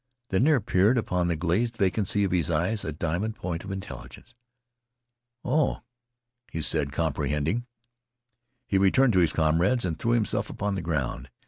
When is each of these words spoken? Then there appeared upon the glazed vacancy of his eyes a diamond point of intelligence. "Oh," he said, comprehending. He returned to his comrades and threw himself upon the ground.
Then 0.29 0.45
there 0.45 0.55
appeared 0.55 0.97
upon 0.97 1.27
the 1.27 1.35
glazed 1.35 1.77
vacancy 1.77 2.23
of 2.23 2.31
his 2.31 2.49
eyes 2.49 2.83
a 2.83 2.91
diamond 2.91 3.35
point 3.35 3.63
of 3.63 3.71
intelligence. 3.71 4.33
"Oh," 5.45 5.83
he 6.51 6.59
said, 6.63 6.91
comprehending. 6.91 7.67
He 8.65 8.79
returned 8.79 9.13
to 9.13 9.19
his 9.19 9.31
comrades 9.31 9.85
and 9.85 9.99
threw 9.99 10.13
himself 10.13 10.49
upon 10.49 10.73
the 10.73 10.81
ground. 10.81 11.29